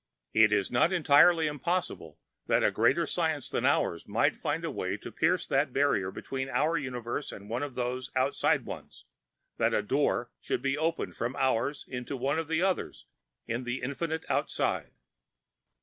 It 0.33 0.51
is 0.51 0.71
not 0.71 0.91
entirely 0.91 1.45
impossible 1.45 2.17
that 2.47 2.63
a 2.63 2.71
greater 2.71 3.05
science 3.05 3.47
than 3.47 3.67
ours 3.67 4.07
might 4.07 4.35
find 4.35 4.65
a 4.65 4.71
way 4.71 4.97
to 4.97 5.11
pierce 5.11 5.45
that 5.45 5.73
barrier 5.73 6.09
between 6.09 6.49
our 6.49 6.75
universe 6.75 7.31
and 7.31 7.47
one 7.51 7.61
of 7.61 7.75
those 7.75 8.09
outside 8.15 8.65
ones, 8.65 9.05
that 9.57 9.75
a 9.75 9.83
Door 9.83 10.31
should 10.39 10.63
be 10.63 10.75
opened 10.75 11.15
from 11.15 11.35
ours 11.35 11.85
into 11.87 12.17
one 12.17 12.39
of 12.39 12.47
those 12.47 12.63
others 12.63 13.05
in 13.45 13.63
the 13.63 13.83
infinite 13.83 14.25
outside." 14.27 14.93